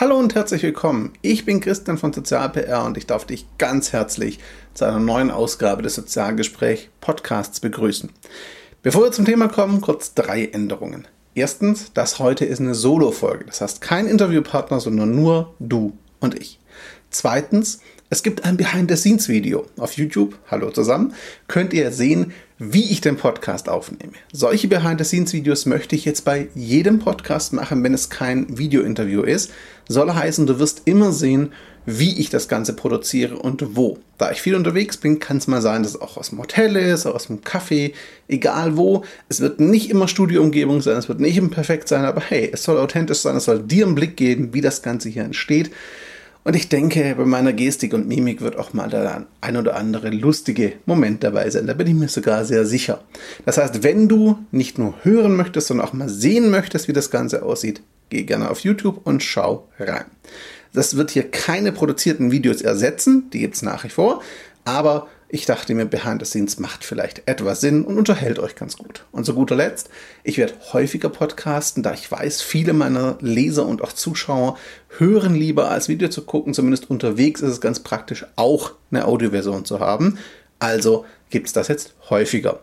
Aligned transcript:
Hallo 0.00 0.18
und 0.18 0.34
herzlich 0.34 0.62
willkommen. 0.62 1.12
Ich 1.20 1.44
bin 1.44 1.60
Christian 1.60 1.98
von 1.98 2.14
SozialPR 2.14 2.86
und 2.86 2.96
ich 2.96 3.04
darf 3.04 3.26
dich 3.26 3.44
ganz 3.58 3.92
herzlich 3.92 4.38
zu 4.72 4.86
einer 4.86 4.98
neuen 4.98 5.30
Ausgabe 5.30 5.82
des 5.82 5.94
Sozialgespräch 5.94 6.88
Podcasts 7.02 7.60
begrüßen. 7.60 8.08
Bevor 8.82 9.02
wir 9.02 9.12
zum 9.12 9.26
Thema 9.26 9.48
kommen, 9.48 9.82
kurz 9.82 10.14
drei 10.14 10.46
Änderungen. 10.46 11.06
Erstens, 11.34 11.92
das 11.92 12.18
heute 12.18 12.46
ist 12.46 12.60
eine 12.60 12.74
Solo-Folge. 12.74 13.44
Das 13.44 13.60
heißt 13.60 13.82
kein 13.82 14.06
Interviewpartner, 14.06 14.80
sondern 14.80 15.14
nur 15.14 15.54
du 15.58 15.92
und 16.18 16.34
ich. 16.34 16.60
Zweitens, 17.10 17.80
es 18.08 18.22
gibt 18.22 18.46
ein 18.46 18.56
Behind-the-Scenes-Video 18.56 19.66
auf 19.76 19.98
YouTube. 19.98 20.38
Hallo 20.50 20.70
zusammen. 20.70 21.12
Könnt 21.46 21.74
ihr 21.74 21.92
sehen, 21.92 22.32
wie 22.62 22.92
ich 22.92 23.00
den 23.00 23.16
Podcast 23.16 23.70
aufnehme. 23.70 24.12
Solche 24.34 24.68
Behind-the-Scenes-Videos 24.68 25.64
möchte 25.64 25.96
ich 25.96 26.04
jetzt 26.04 26.26
bei 26.26 26.48
jedem 26.54 26.98
Podcast 26.98 27.54
machen, 27.54 27.82
wenn 27.82 27.94
es 27.94 28.10
kein 28.10 28.58
Video-Interview 28.58 29.22
ist. 29.22 29.50
Soll 29.88 30.12
heißen, 30.12 30.46
du 30.46 30.58
wirst 30.58 30.82
immer 30.84 31.10
sehen, 31.10 31.54
wie 31.86 32.20
ich 32.20 32.28
das 32.28 32.48
Ganze 32.48 32.74
produziere 32.74 33.38
und 33.38 33.76
wo. 33.76 33.98
Da 34.18 34.30
ich 34.30 34.42
viel 34.42 34.54
unterwegs 34.54 34.98
bin, 34.98 35.20
kann 35.20 35.38
es 35.38 35.46
mal 35.46 35.62
sein, 35.62 35.82
dass 35.82 35.94
es 35.94 36.00
auch 36.02 36.18
aus 36.18 36.28
dem 36.28 36.38
Hotel 36.38 36.76
ist, 36.76 37.06
aus 37.06 37.28
dem 37.28 37.40
Café, 37.40 37.94
egal 38.28 38.76
wo. 38.76 39.04
Es 39.30 39.40
wird 39.40 39.58
nicht 39.58 39.88
immer 39.88 40.06
Studioumgebung 40.06 40.82
sein, 40.82 40.98
es 40.98 41.08
wird 41.08 41.20
nicht 41.20 41.38
immer 41.38 41.48
perfekt 41.48 41.88
sein, 41.88 42.04
aber 42.04 42.20
hey, 42.20 42.50
es 42.52 42.62
soll 42.64 42.76
authentisch 42.76 43.20
sein, 43.20 43.36
es 43.36 43.46
soll 43.46 43.62
dir 43.62 43.86
einen 43.86 43.94
Blick 43.94 44.18
geben, 44.18 44.52
wie 44.52 44.60
das 44.60 44.82
Ganze 44.82 45.08
hier 45.08 45.24
entsteht. 45.24 45.70
Und 46.42 46.56
ich 46.56 46.68
denke, 46.68 47.14
bei 47.16 47.24
meiner 47.26 47.52
Gestik 47.52 47.92
und 47.92 48.08
Mimik 48.08 48.40
wird 48.40 48.56
auch 48.56 48.72
mal 48.72 48.88
der 48.88 49.26
ein 49.42 49.56
oder 49.56 49.76
andere 49.76 50.08
lustige 50.10 50.72
Moment 50.86 51.22
dabei 51.22 51.50
sein. 51.50 51.66
Da 51.66 51.74
bin 51.74 51.86
ich 51.86 51.94
mir 51.94 52.08
sogar 52.08 52.44
sehr 52.44 52.64
sicher. 52.64 53.02
Das 53.44 53.58
heißt, 53.58 53.82
wenn 53.82 54.08
du 54.08 54.38
nicht 54.50 54.78
nur 54.78 54.94
hören 55.02 55.36
möchtest, 55.36 55.66
sondern 55.66 55.86
auch 55.86 55.92
mal 55.92 56.08
sehen 56.08 56.50
möchtest, 56.50 56.88
wie 56.88 56.94
das 56.94 57.10
Ganze 57.10 57.42
aussieht, 57.42 57.82
geh 58.08 58.22
gerne 58.22 58.50
auf 58.50 58.60
YouTube 58.60 59.00
und 59.04 59.22
schau 59.22 59.68
rein. 59.78 60.06
Das 60.72 60.96
wird 60.96 61.10
hier 61.10 61.30
keine 61.30 61.72
produzierten 61.72 62.30
Videos 62.30 62.62
ersetzen, 62.62 63.28
die 63.32 63.40
gibt 63.40 63.56
es 63.56 63.62
nach 63.62 63.84
wie 63.84 63.88
vor, 63.88 64.22
aber 64.64 65.08
ich 65.32 65.46
dachte 65.46 65.74
mir, 65.74 65.84
Behind 65.84 66.20
the 66.20 66.26
Scenes 66.26 66.58
macht 66.58 66.84
vielleicht 66.84 67.22
etwas 67.26 67.60
Sinn 67.60 67.84
und 67.84 67.96
unterhält 67.96 68.40
euch 68.40 68.56
ganz 68.56 68.76
gut. 68.76 69.04
Und 69.12 69.24
zu 69.24 69.34
guter 69.34 69.54
Letzt, 69.54 69.88
ich 70.24 70.38
werde 70.38 70.54
häufiger 70.72 71.08
podcasten, 71.08 71.84
da 71.84 71.94
ich 71.94 72.10
weiß, 72.10 72.42
viele 72.42 72.72
meiner 72.72 73.16
Leser 73.20 73.64
und 73.64 73.80
auch 73.80 73.92
Zuschauer 73.92 74.58
hören 74.98 75.36
lieber 75.36 75.70
als 75.70 75.88
Video 75.88 76.08
zu 76.08 76.22
gucken. 76.22 76.52
Zumindest 76.52 76.90
unterwegs 76.90 77.42
ist 77.42 77.50
es 77.52 77.60
ganz 77.60 77.78
praktisch, 77.78 78.26
auch 78.34 78.72
eine 78.90 79.04
Audioversion 79.04 79.64
zu 79.64 79.78
haben. 79.78 80.18
Also 80.58 81.04
gibt 81.30 81.46
es 81.46 81.52
das 81.52 81.68
jetzt 81.68 81.94
häufiger. 82.10 82.60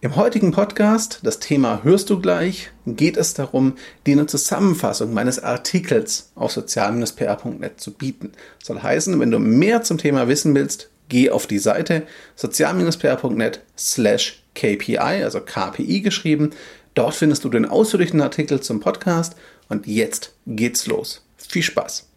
Im 0.00 0.14
heutigen 0.14 0.52
Podcast, 0.52 1.18
das 1.24 1.40
Thema 1.40 1.82
hörst 1.82 2.10
du 2.10 2.20
gleich, 2.20 2.70
geht 2.86 3.16
es 3.16 3.34
darum, 3.34 3.74
dir 4.06 4.12
eine 4.12 4.26
Zusammenfassung 4.26 5.12
meines 5.12 5.42
Artikels 5.42 6.30
auf 6.36 6.52
sozial-pr.net 6.52 7.80
zu 7.80 7.92
bieten. 7.92 8.30
Soll 8.62 8.80
heißen, 8.80 9.18
wenn 9.18 9.32
du 9.32 9.40
mehr 9.40 9.82
zum 9.82 9.98
Thema 9.98 10.28
wissen 10.28 10.54
willst, 10.54 10.90
geh 11.08 11.30
auf 11.30 11.46
die 11.46 11.58
Seite 11.58 12.02
sozial-pr.net 12.36 13.60
slash 13.76 14.42
KPI, 14.54 15.22
also 15.22 15.40
KPI 15.40 16.00
geschrieben. 16.00 16.50
Dort 16.94 17.14
findest 17.14 17.44
du 17.44 17.48
den 17.48 17.64
ausführlichen 17.64 18.20
Artikel 18.20 18.60
zum 18.60 18.80
Podcast 18.80 19.36
und 19.68 19.86
jetzt 19.86 20.34
geht's 20.46 20.86
los. 20.86 21.22
Viel 21.36 21.62
Spaß! 21.62 22.08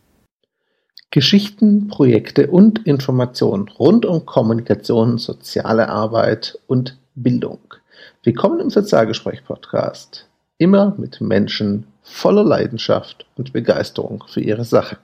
Geschichten, 1.12 1.90
Projekte 1.90 2.48
und 2.48 2.88
Informationen 2.88 3.68
rund 3.68 4.06
um 4.06 4.26
Kommunikation, 4.26 5.18
soziale 5.18 5.90
Arbeit 5.90 6.58
und 6.68 6.98
Bildung. 7.16 7.60
Willkommen 8.24 8.62
im 8.62 8.70
Sozialgespräch-Podcast. 8.70 10.30
Immer 10.58 10.96
mit 10.98 11.20
Menschen 11.20 11.86
voller 12.02 12.46
Leidenschaft 12.46 13.26
und 13.36 13.52
Begeisterung 13.52 14.24
für 14.28 14.40
ihre 14.40 14.64
Sache. 14.64 14.98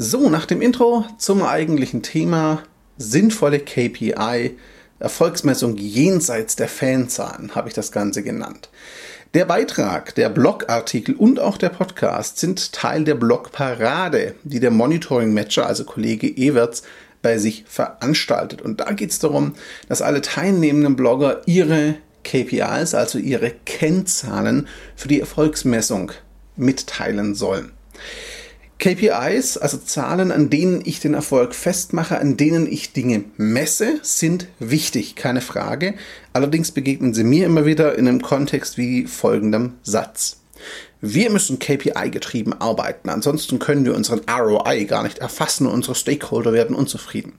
So, 0.00 0.30
nach 0.30 0.46
dem 0.46 0.62
Intro 0.62 1.06
zum 1.18 1.42
eigentlichen 1.42 2.04
Thema 2.04 2.62
sinnvolle 2.98 3.58
KPI, 3.58 4.56
Erfolgsmessung 5.00 5.76
jenseits 5.76 6.54
der 6.54 6.68
Fanzahlen, 6.68 7.56
habe 7.56 7.66
ich 7.66 7.74
das 7.74 7.90
Ganze 7.90 8.22
genannt. 8.22 8.70
Der 9.34 9.44
Beitrag, 9.44 10.14
der 10.14 10.28
Blogartikel 10.28 11.16
und 11.16 11.40
auch 11.40 11.56
der 11.56 11.70
Podcast 11.70 12.38
sind 12.38 12.72
Teil 12.72 13.02
der 13.02 13.16
Blogparade, 13.16 14.36
die 14.44 14.60
der 14.60 14.70
Monitoring 14.70 15.34
Matcher, 15.34 15.66
also 15.66 15.82
Kollege 15.82 16.28
Everts, 16.28 16.84
bei 17.20 17.38
sich 17.38 17.64
veranstaltet. 17.66 18.62
Und 18.62 18.78
da 18.78 18.92
geht 18.92 19.10
es 19.10 19.18
darum, 19.18 19.54
dass 19.88 20.00
alle 20.00 20.22
teilnehmenden 20.22 20.94
Blogger 20.94 21.42
ihre 21.46 21.96
KPIs, 22.22 22.94
also 22.94 23.18
ihre 23.18 23.50
Kennzahlen 23.66 24.68
für 24.94 25.08
die 25.08 25.18
Erfolgsmessung 25.18 26.12
mitteilen 26.54 27.34
sollen. 27.34 27.72
KPIs, 28.78 29.58
also 29.58 29.76
Zahlen, 29.78 30.30
an 30.30 30.50
denen 30.50 30.82
ich 30.84 31.00
den 31.00 31.14
Erfolg 31.14 31.54
festmache, 31.54 32.18
an 32.18 32.36
denen 32.36 32.70
ich 32.70 32.92
Dinge 32.92 33.24
messe, 33.36 33.98
sind 34.02 34.46
wichtig, 34.60 35.16
keine 35.16 35.40
Frage. 35.40 35.94
Allerdings 36.32 36.70
begegnen 36.70 37.12
sie 37.12 37.24
mir 37.24 37.46
immer 37.46 37.66
wieder 37.66 37.98
in 37.98 38.06
einem 38.06 38.22
Kontext 38.22 38.78
wie 38.78 39.06
folgendem 39.06 39.74
Satz. 39.82 40.36
Wir 41.00 41.30
müssen 41.30 41.58
KPI-getrieben 41.58 42.52
arbeiten, 42.60 43.08
ansonsten 43.08 43.58
können 43.58 43.84
wir 43.84 43.94
unseren 43.94 44.20
ROI 44.28 44.84
gar 44.84 45.02
nicht 45.02 45.18
erfassen 45.18 45.66
und 45.66 45.74
unsere 45.74 45.94
Stakeholder 45.96 46.52
werden 46.52 46.76
unzufrieden. 46.76 47.32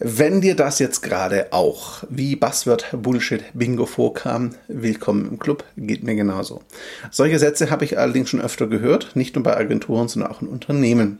Wenn 0.00 0.40
dir 0.40 0.54
das 0.54 0.78
jetzt 0.78 1.02
gerade 1.02 1.48
auch 1.52 2.04
wie 2.08 2.36
Buzzword 2.36 2.86
Bullshit 2.92 3.42
Bingo 3.52 3.84
vorkam, 3.84 4.54
willkommen 4.68 5.28
im 5.28 5.40
Club, 5.40 5.64
geht 5.76 6.04
mir 6.04 6.14
genauso. 6.14 6.62
Solche 7.10 7.40
Sätze 7.40 7.68
habe 7.70 7.84
ich 7.84 7.98
allerdings 7.98 8.30
schon 8.30 8.40
öfter 8.40 8.68
gehört, 8.68 9.16
nicht 9.16 9.34
nur 9.34 9.42
bei 9.42 9.56
Agenturen, 9.56 10.06
sondern 10.06 10.30
auch 10.30 10.40
in 10.40 10.46
Unternehmen. 10.46 11.18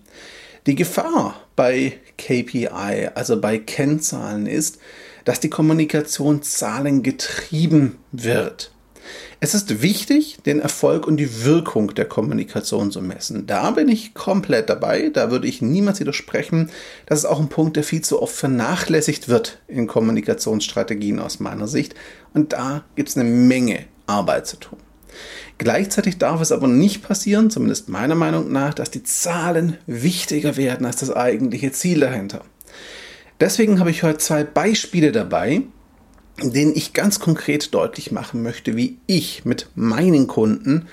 Die 0.69 0.77
Gefahr 0.77 1.43
bei 1.56 1.94
KPI, 2.19 3.09
also 3.16 3.41
bei 3.41 3.59
Kennzahlen, 3.59 4.47
ist, 4.47 4.78
dass 5.25 5.41
die 5.41 5.50
Kommunikation 5.50 6.43
zahlengetrieben 6.43 7.97
wird. 8.12 8.71
Es 9.41 9.54
ist 9.54 9.82
wichtig, 9.82 10.38
den 10.46 10.60
Erfolg 10.60 11.06
und 11.06 11.16
die 11.16 11.44
Wirkung 11.44 11.94
der 11.94 12.06
Kommunikation 12.06 12.91
zu 12.91 13.00
messen. 13.00 13.46
Da 13.46 13.70
bin 13.70 13.88
ich 13.88 14.14
komplett 14.14 14.69
dabei. 14.69 15.10
Da 15.12 15.30
würde 15.30 15.46
ich 15.46 15.62
niemals 15.62 16.00
widersprechen. 16.00 16.70
Das 17.06 17.20
ist 17.20 17.24
auch 17.24 17.38
ein 17.38 17.48
Punkt, 17.48 17.76
der 17.76 17.84
viel 17.84 18.02
zu 18.02 18.20
oft 18.20 18.34
vernachlässigt 18.34 19.28
wird 19.28 19.60
in 19.68 19.86
Kommunikationsstrategien 19.86 21.20
aus 21.20 21.41
meiner 21.41 21.68
Sicht. 21.68 21.94
Und 22.34 22.52
da 22.52 22.84
gibt 22.97 23.10
es 23.10 23.16
eine 23.16 23.28
Menge 23.28 23.84
Arbeit 24.06 24.47
zu 24.47 24.56
tun. 24.56 24.78
Gleichzeitig 25.58 26.18
darf 26.18 26.41
es 26.41 26.52
aber 26.52 26.68
nicht 26.68 27.02
passieren, 27.02 27.50
zumindest 27.50 27.88
meiner 27.88 28.14
Meinung 28.14 28.52
nach, 28.52 28.74
dass 28.74 28.91
die 28.91 29.02
Zahlen 29.02 29.76
wichtiger 29.86 30.56
werden 30.56 30.86
als 30.86 30.97
das 30.97 31.10
eigentliche 31.10 31.72
Ziel 31.72 32.00
dahinter. 32.00 32.42
Deswegen 33.41 33.80
habe 33.80 33.91
ich 33.91 34.02
heute 34.02 34.18
zwei 34.18 34.44
Beispiele 34.44 35.12
dabei, 35.12 35.62
denen 36.41 36.75
ich 36.75 36.93
ganz 36.93 37.21
konkret 37.21 37.75
deutlich 37.75 38.12
machen 38.12 38.43
möchte, 38.43 38.76
wie 38.76 38.99
ich 39.06 39.44
mit 39.44 39.69
meinen 39.75 40.26
Kunden 40.26 40.88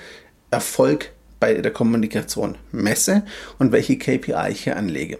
Erfolg 0.50 1.12
bei 1.40 1.54
der 1.54 1.72
Kommunikation 1.72 2.56
messe 2.72 3.24
und 3.58 3.72
welche 3.72 3.98
KPI 3.98 4.50
ich 4.50 4.64
hier 4.64 4.76
anlege. 4.76 5.18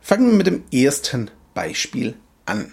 Fangen 0.00 0.30
wir 0.30 0.36
mit 0.36 0.46
dem 0.46 0.62
ersten 0.72 1.30
Beispiel 1.54 2.14
an. 2.46 2.72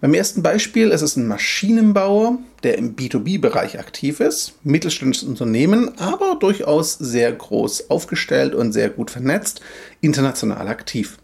Beim 0.00 0.14
ersten 0.14 0.42
Beispiel 0.42 0.90
ist 0.90 1.02
es 1.02 1.16
ein 1.16 1.26
Maschinenbauer, 1.26 2.38
der 2.62 2.78
im 2.78 2.94
B2B-Bereich 2.94 3.78
aktiv 3.78 4.20
ist, 4.20 4.54
mittelständisches 4.62 5.28
Unternehmen, 5.28 5.98
aber 5.98 6.36
durchaus 6.38 6.94
sehr 6.94 7.32
groß 7.32 7.90
aufgestellt 7.90 8.54
und 8.54 8.72
sehr 8.72 8.88
gut 8.88 9.10
vernetzt, 9.10 9.60
international 10.00 10.68
aktiv. 10.68 11.18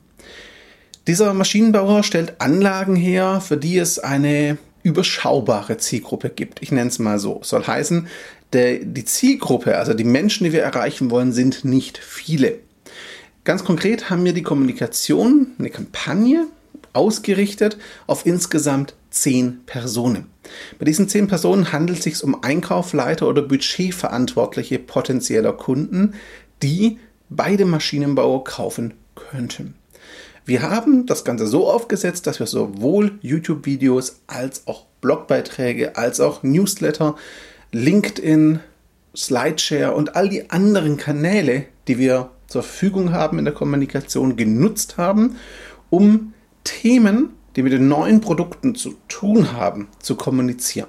Dieser 1.07 1.33
Maschinenbauer 1.35 2.03
stellt 2.03 2.41
Anlagen 2.41 2.97
her, 2.97 3.41
für 3.41 3.57
die 3.57 3.79
es 3.79 3.99
eine 3.99 4.59
überschaubare 4.83 5.79
Zielgruppe 5.79 6.31
gibt. 6.31 6.63
Ich 6.63 6.73
nenne 6.73 6.89
es 6.89 6.99
mal 6.99 7.19
so. 7.19 7.41
Soll 7.43 7.67
heißen, 7.67 8.09
der, 8.53 8.79
die 8.79 9.05
Zielgruppe, 9.05 9.77
also 9.77 9.95
die 9.95 10.05
Menschen, 10.05 10.45
die 10.45 10.53
wir 10.53 10.63
erreichen 10.63 11.11
wollen, 11.11 11.33
sind 11.33 11.65
nicht 11.65 11.99
viele. 11.99 12.59
Ganz 13.45 13.65
konkret 13.65 14.11
haben 14.11 14.25
wir 14.25 14.33
die 14.33 14.43
Kommunikation, 14.43 15.49
eine 15.59 15.71
Kampagne 15.71 16.47
ausgerichtet 16.93 17.79
auf 18.07 18.27
insgesamt 18.27 18.95
zehn 19.11 19.65
Personen. 19.67 20.27
Bei 20.79 20.85
diesen 20.85 21.09
zehn 21.09 21.29
Personen 21.29 21.73
handelt 21.73 21.99
es 21.99 22.05
sich 22.05 22.23
um 22.23 22.43
Einkaufleiter 22.43 23.29
oder 23.29 23.43
Budgetverantwortliche 23.43 24.79
potenzieller 24.79 25.53
Kunden, 25.53 26.15
die 26.63 26.99
bei 27.31 27.57
dem 27.57 27.71
Maschinenbauer 27.71 28.45
kaufen 28.45 28.95
könnten. 29.15 29.75
Wir 30.45 30.63
haben 30.63 31.07
das 31.07 31.25
Ganze 31.25 31.47
so 31.47 31.69
aufgesetzt, 31.69 32.27
dass 32.27 32.41
wir 32.41 32.47
sowohl 32.47 33.19
YouTube-Videos 33.23 34.23
als 34.27 34.67
auch 34.67 34.87
Blogbeiträge, 35.01 35.97
als 35.97 36.19
auch 36.19 36.43
Newsletter, 36.43 37.15
LinkedIn, 37.71 38.61
Slideshare 39.15 39.95
und 39.95 40.17
all 40.17 40.29
die 40.29 40.51
anderen 40.51 40.97
Kanäle, 40.97 41.67
die 41.87 41.99
wir 41.99 42.31
zur 42.49 42.63
Verfügung 42.63 43.13
haben 43.13 43.39
in 43.39 43.45
der 43.45 43.55
Kommunikation, 43.55 44.37
genutzt 44.37 44.97
haben, 44.99 45.37
um 45.91 46.35
Themen, 46.65 47.31
die 47.55 47.63
mit 47.63 47.73
den 47.73 47.89
neuen 47.89 48.21
Produkten 48.21 48.75
zu 48.75 48.95
tun 49.09 49.53
haben, 49.53 49.89
zu 50.01 50.17
kommunizieren. 50.17 50.89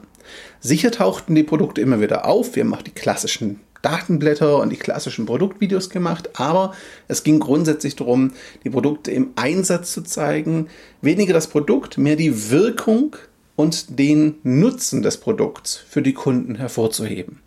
Sicher 0.62 0.92
tauchten 0.92 1.36
die 1.36 1.44
Produkte 1.44 1.82
immer 1.82 2.02
wieder 2.02 2.26
auf. 2.26 2.56
Wir 2.56 2.64
haben 2.64 2.74
auch 2.74 2.82
die 2.82 2.92
klassischen 2.92 3.60
Datenblätter 3.84 4.58
und 4.58 4.72
die 4.72 4.78
klassischen 4.78 5.28
Produktvideos 5.28 5.92
gemacht, 5.92 6.32
aber 6.40 6.74
es 7.08 7.24
ging 7.24 7.40
grundsätzlich 7.40 7.96
darum, 7.96 8.32
die 8.64 8.72
Produkte 8.72 9.12
im 9.12 9.32
Einsatz 9.36 9.94
zu 9.94 10.02
zeigen. 10.02 10.68
Weniger 11.02 11.34
das 11.34 11.48
Produkt, 11.48 12.00
mehr 12.00 12.16
die 12.16 12.50
Wirkung 12.50 13.16
und 13.56 14.00
den 14.00 14.36
Nutzen 14.44 15.04
des 15.04 15.18
Produkts 15.18 15.76
für 15.76 16.02
die 16.02 16.14
Kunden 16.14 16.56
hervorzuheben. 16.56 17.40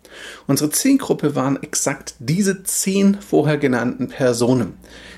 Unsere 0.47 0.69
Zielgruppe 0.69 1.35
waren 1.35 1.61
exakt 1.61 2.15
diese 2.19 2.63
zehn 2.63 3.17
vorher 3.19 3.57
genannten 3.57 4.07
Personen. 4.07 4.75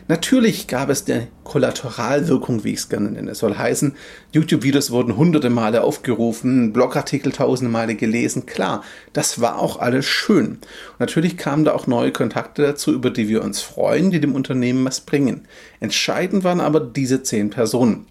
Natürlich 0.10 0.66
gab 0.66 0.90
es 0.90 1.08
eine 1.08 1.28
Kollateralwirkung, 1.44 2.64
wie 2.64 2.74
ich 2.74 2.80
es 2.80 2.90
gerne 2.90 3.12
nenne. 3.12 3.30
Es 3.30 3.38
soll 3.38 3.56
heißen, 3.56 3.96
YouTube-Videos 4.32 4.90
wurden 4.90 5.16
hunderte 5.16 5.52
Male 5.52 5.84
aufgerufen, 5.84 6.74
Blogartikel 6.74 7.32
tausende 7.32 7.72
Male 7.72 7.94
gelesen. 7.94 8.48
Klar, 8.48 8.84
das 9.14 9.40
war 9.40 9.60
auch 9.60 9.78
alles 9.78 10.08
schön. 10.08 10.48
Und 10.48 11.00
natürlich 11.00 11.38
kamen 11.38 11.64
da 11.64 11.74
auch 11.74 11.86
neue 11.86 12.12
Kontakte 12.12 12.64
dazu, 12.64 12.92
über 12.92 13.12
die 13.12 13.30
wir 13.30 13.44
uns 13.44 13.62
freuen, 13.62 14.10
die 14.10 14.20
dem 14.20 14.34
Unternehmen 14.34 14.84
was 14.84 15.02
bringen. 15.02 15.48
Entscheidend 15.80 16.44
waren 16.44 16.60
aber 16.60 16.80
diese 16.80 17.22
zehn 17.22 17.52
Personen. 17.52 18.08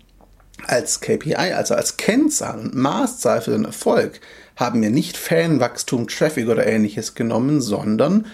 Als 0.68 1.00
KPI, 1.00 1.34
also 1.34 1.74
als 1.74 1.96
Kennzahl 1.96 2.60
und 2.60 2.76
Maßzahl 2.76 3.40
für 3.40 3.50
den 3.50 3.64
Erfolg, 3.64 4.20
haben 4.54 4.82
wir 4.82 4.90
nicht 4.90 5.16
Fanwachstum, 5.16 6.06
Traffic 6.06 6.48
oder 6.48 6.64
ähnliches 6.64 7.16
genommen, 7.16 7.60
sondern 7.60 8.26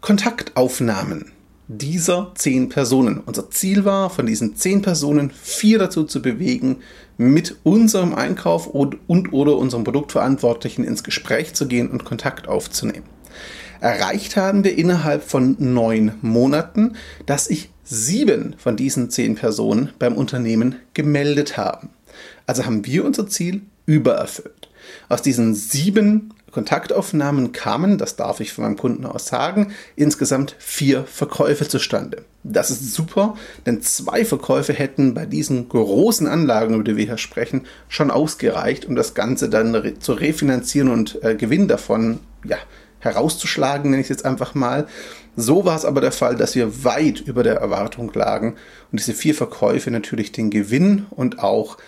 Kontaktaufnahmen 0.00 1.33
dieser 1.68 2.32
zehn 2.34 2.68
Personen. 2.68 3.20
Unser 3.24 3.50
Ziel 3.50 3.84
war, 3.84 4.10
von 4.10 4.26
diesen 4.26 4.56
zehn 4.56 4.82
Personen 4.82 5.30
vier 5.30 5.78
dazu 5.78 6.04
zu 6.04 6.20
bewegen, 6.20 6.78
mit 7.16 7.56
unserem 7.62 8.14
Einkauf 8.14 8.66
und, 8.66 8.98
und 9.06 9.32
oder 9.32 9.56
unserem 9.56 9.84
Produktverantwortlichen 9.84 10.84
ins 10.84 11.04
Gespräch 11.04 11.54
zu 11.54 11.66
gehen 11.66 11.90
und 11.90 12.04
Kontakt 12.04 12.48
aufzunehmen. 12.48 13.06
Erreicht 13.80 14.36
haben 14.36 14.64
wir 14.64 14.76
innerhalb 14.76 15.22
von 15.22 15.56
neun 15.58 16.12
Monaten, 16.22 16.96
dass 17.26 17.46
sich 17.46 17.70
sieben 17.82 18.54
von 18.56 18.76
diesen 18.76 19.10
zehn 19.10 19.34
Personen 19.34 19.90
beim 19.98 20.16
Unternehmen 20.16 20.76
gemeldet 20.94 21.56
haben. 21.56 21.90
Also 22.46 22.64
haben 22.64 22.86
wir 22.86 23.04
unser 23.04 23.26
Ziel 23.26 23.62
übererfüllt. 23.86 24.70
Aus 25.08 25.22
diesen 25.22 25.54
sieben 25.54 26.32
Kontaktaufnahmen 26.54 27.50
kamen, 27.50 27.98
das 27.98 28.14
darf 28.14 28.38
ich 28.38 28.52
von 28.52 28.62
meinem 28.62 28.76
Kunden 28.76 29.04
aus 29.06 29.26
sagen, 29.26 29.72
insgesamt 29.96 30.54
vier 30.60 31.02
Verkäufe 31.04 31.66
zustande. 31.66 32.24
Das 32.44 32.70
ist 32.70 32.94
super, 32.94 33.36
denn 33.66 33.82
zwei 33.82 34.24
Verkäufe 34.24 34.72
hätten 34.72 35.14
bei 35.14 35.26
diesen 35.26 35.68
großen 35.68 36.28
Anlagen, 36.28 36.74
über 36.74 36.84
die 36.84 36.96
wir 36.96 37.06
hier 37.06 37.18
sprechen, 37.18 37.62
schon 37.88 38.12
ausgereicht, 38.12 38.84
um 38.84 38.94
das 38.94 39.14
Ganze 39.14 39.48
dann 39.48 39.74
re 39.74 39.98
zu 39.98 40.12
refinanzieren 40.12 40.90
und 40.90 41.22
äh, 41.24 41.34
Gewinn 41.34 41.66
davon 41.66 42.20
ja, 42.44 42.58
herauszuschlagen, 43.00 43.90
nenne 43.90 44.00
ich 44.00 44.06
es 44.06 44.16
jetzt 44.16 44.24
einfach 44.24 44.54
mal. 44.54 44.86
So 45.34 45.64
war 45.64 45.76
es 45.76 45.84
aber 45.84 46.00
der 46.00 46.12
Fall, 46.12 46.36
dass 46.36 46.54
wir 46.54 46.84
weit 46.84 47.20
über 47.20 47.42
der 47.42 47.56
Erwartung 47.56 48.12
lagen 48.14 48.54
und 48.92 49.00
diese 49.00 49.14
vier 49.14 49.34
Verkäufe 49.34 49.90
natürlich 49.90 50.30
den 50.30 50.50
Gewinn 50.50 51.06
und 51.10 51.40
auch 51.40 51.78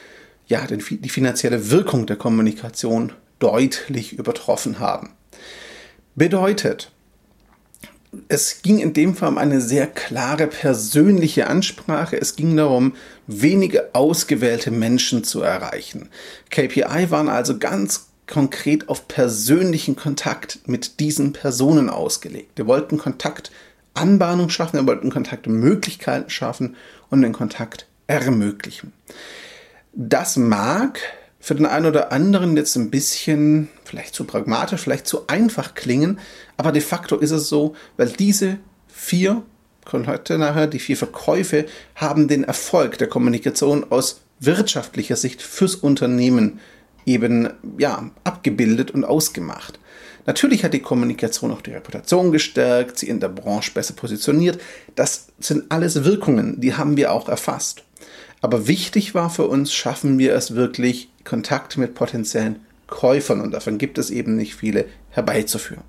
ja, 0.49 0.67
den, 0.67 0.83
die 0.91 1.09
finanzielle 1.09 1.71
Wirkung 1.71 2.07
der 2.07 2.17
Kommunikation 2.17 3.13
deutlich 3.39 4.13
übertroffen 4.13 4.79
haben. 4.79 5.11
Bedeutet, 6.15 6.91
es 8.29 8.63
ging 8.63 8.79
in 8.79 8.93
dem 8.93 9.15
Fall 9.15 9.29
um 9.29 9.39
eine 9.39 9.61
sehr 9.61 9.87
klare 9.87 10.47
persönliche 10.47 11.49
Ansprache. 11.49 12.19
Es 12.19 12.37
ging 12.37 12.57
darum, 12.57 12.95
wenige 13.27 13.95
ausgewählte 13.95 14.71
Menschen 14.71 15.25
zu 15.25 15.43
erreichen. 15.43 16.09
KPI 16.51 17.11
waren 17.11 17.29
also 17.29 17.59
ganz 17.59 18.07
konkret 18.27 18.89
auf 18.89 19.09
persönlichen 19.09 19.97
Kontakt 19.97 20.61
mit 20.67 21.01
diesen 21.01 21.33
Personen 21.33 21.89
ausgelegt. 21.89 22.53
Wir 22.57 22.67
wollten 22.67 22.99
Kontaktanbahnung 22.99 24.49
schaffen, 24.49 24.81
wir 24.81 24.87
wollten 24.87 25.11
Kontaktmöglichkeiten 25.11 26.31
schaffen 26.31 26.77
und 27.11 27.23
den 27.23 27.33
Kontakt 27.33 27.87
ermöglichen. 28.07 28.93
Das 29.93 30.37
mag 30.37 31.01
für 31.47 31.55
den 31.55 31.67
einen 31.67 31.87
oder 31.87 32.11
anderen 32.11 32.57
jetzt 32.57 32.75
ein 32.75 32.91
bisschen 32.91 33.69
vielleicht 33.85 34.17
zu 34.17 34.25
pragmatisch, 34.25 34.81
vielleicht 34.81 35.07
zu 35.07 35.29
einfach 35.29 35.77
klingen, 35.77 36.19
aber 36.57 36.73
de 36.73 36.83
facto 36.83 37.19
ist 37.19 37.31
es 37.31 37.49
so, 37.49 37.77
weil 37.97 38.09
diese 38.09 38.59
vier 38.89 39.45
Kontakte 39.85 40.39
nachher, 40.39 40.67
die 40.67 40.81
vier 40.81 40.97
Verkäufe 40.97 41.67
haben 41.95 42.27
den 42.27 42.43
Erfolg 42.43 42.99
der 42.99 43.07
Kommunikation 43.07 43.87
aus 43.91 44.23
wirtschaftlicher 44.41 45.15
Sicht 45.15 45.41
fürs 45.41 45.77
Unternehmen 45.77 46.59
eben 47.05 47.51
ja 47.79 48.11
abgebildet 48.25 48.91
und 48.91 49.05
ausgemacht. 49.05 49.79
Natürlich 50.27 50.65
hat 50.65 50.75
die 50.75 50.83
Kommunikation 50.83 51.53
auch 51.53 51.63
die 51.63 51.71
Reputation 51.71 52.33
gestärkt, 52.33 52.99
sie 52.99 53.09
in 53.09 53.21
der 53.21 53.29
Branche 53.29 53.71
besser 53.73 53.95
positioniert. 53.95 54.61
Das 54.97 55.29
sind 55.39 55.67
alles 55.69 56.03
Wirkungen, 56.03 56.61
die 56.61 56.75
haben 56.75 56.97
wir 56.97 57.13
auch 57.13 57.29
erfasst. 57.29 57.85
Aber 58.41 58.67
wichtig 58.67 59.15
war 59.15 59.31
für 59.31 59.47
uns, 59.47 59.73
schaffen 59.73 60.19
wir 60.19 60.35
es 60.35 60.57
wirklich, 60.57 61.09
Kontakt 61.27 61.77
mit 61.77 61.95
potenziellen 61.95 62.61
Käufern, 62.87 63.41
und 63.41 63.51
davon 63.51 63.77
gibt 63.77 63.99
es 63.99 64.11
eben 64.11 64.37
nicht 64.37 64.55
viele, 64.55 64.87
herbeizuführen. 65.11 65.85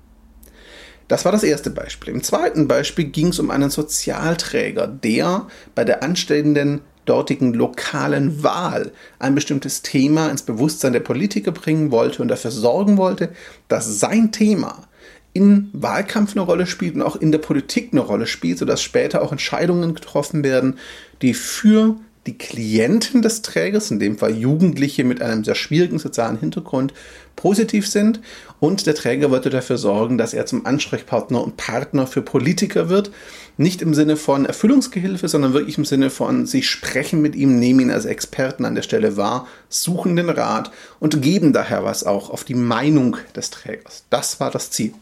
Das 1.06 1.24
war 1.24 1.32
das 1.32 1.42
erste 1.42 1.70
Beispiel. 1.70 2.12
Im 2.12 2.22
zweiten 2.22 2.68
Beispiel 2.68 3.06
ging 3.06 3.28
es 3.28 3.38
um 3.38 3.50
einen 3.50 3.70
Sozialträger, 3.70 4.86
der 4.86 5.46
bei 5.74 5.84
der 5.84 6.02
anstehenden 6.02 6.82
dortigen 7.06 7.54
lokalen 7.54 8.42
Wahl 8.42 8.92
ein 9.18 9.34
bestimmtes 9.34 9.80
Thema 9.80 10.28
ins 10.28 10.42
Bewusstsein 10.42 10.92
der 10.92 11.00
Politiker 11.00 11.52
bringen 11.52 11.90
wollte 11.90 12.20
und 12.20 12.28
dafür 12.28 12.50
sorgen 12.50 12.98
wollte, 12.98 13.30
dass 13.68 13.98
sein 13.98 14.30
Thema 14.30 14.86
im 15.32 15.70
Wahlkampf 15.72 16.32
eine 16.32 16.42
Rolle 16.42 16.66
spielt 16.66 16.96
und 16.96 17.02
auch 17.02 17.16
in 17.16 17.32
der 17.32 17.38
Politik 17.38 17.90
eine 17.92 18.00
Rolle 18.00 18.26
spielt, 18.26 18.58
sodass 18.58 18.82
später 18.82 19.22
auch 19.22 19.32
Entscheidungen 19.32 19.94
getroffen 19.94 20.44
werden, 20.44 20.78
die 21.22 21.32
für 21.32 21.96
die 22.28 22.36
Klienten 22.36 23.22
des 23.22 23.40
Trägers, 23.40 23.90
in 23.90 23.98
dem 23.98 24.18
Fall 24.18 24.36
Jugendliche 24.36 25.02
mit 25.02 25.22
einem 25.22 25.44
sehr 25.44 25.54
schwierigen 25.54 25.98
sozialen 25.98 26.38
Hintergrund, 26.38 26.92
positiv 27.36 27.88
sind. 27.88 28.20
Und 28.60 28.86
der 28.86 28.94
Träger 28.94 29.30
wollte 29.30 29.48
dafür 29.48 29.78
sorgen, 29.78 30.18
dass 30.18 30.34
er 30.34 30.44
zum 30.44 30.66
Ansprechpartner 30.66 31.42
und 31.42 31.56
Partner 31.56 32.06
für 32.06 32.20
Politiker 32.20 32.90
wird. 32.90 33.10
Nicht 33.56 33.80
im 33.80 33.94
Sinne 33.94 34.16
von 34.16 34.44
Erfüllungsgehilfe, 34.44 35.26
sondern 35.26 35.54
wirklich 35.54 35.78
im 35.78 35.86
Sinne 35.86 36.10
von, 36.10 36.46
sie 36.46 36.62
sprechen 36.62 37.22
mit 37.22 37.34
ihm, 37.34 37.58
nehmen 37.58 37.80
ihn 37.80 37.90
als 37.90 38.04
Experten 38.04 38.66
an 38.66 38.74
der 38.74 38.82
Stelle 38.82 39.16
wahr, 39.16 39.46
suchen 39.70 40.14
den 40.14 40.28
Rat 40.28 40.70
und 41.00 41.22
geben 41.22 41.54
daher 41.54 41.82
was 41.82 42.04
auch 42.04 42.28
auf 42.28 42.44
die 42.44 42.54
Meinung 42.54 43.16
des 43.34 43.48
Trägers. 43.48 44.04
Das 44.10 44.38
war 44.38 44.50
das 44.50 44.70
Ziel. 44.70 44.92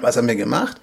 Was 0.00 0.16
haben 0.16 0.28
wir 0.28 0.36
gemacht? 0.36 0.80